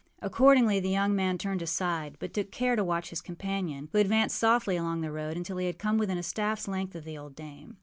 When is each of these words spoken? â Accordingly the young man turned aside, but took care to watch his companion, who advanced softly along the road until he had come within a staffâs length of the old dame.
â 0.19 0.25
Accordingly 0.25 0.79
the 0.79 0.89
young 0.89 1.15
man 1.15 1.37
turned 1.37 1.61
aside, 1.61 2.15
but 2.17 2.33
took 2.33 2.49
care 2.49 2.75
to 2.75 2.83
watch 2.83 3.11
his 3.11 3.21
companion, 3.21 3.87
who 3.91 3.99
advanced 3.99 4.35
softly 4.35 4.75
along 4.75 5.01
the 5.01 5.11
road 5.11 5.37
until 5.37 5.57
he 5.57 5.67
had 5.67 5.77
come 5.77 5.99
within 5.99 6.17
a 6.17 6.21
staffâs 6.21 6.67
length 6.67 6.95
of 6.95 7.03
the 7.03 7.19
old 7.19 7.35
dame. 7.35 7.77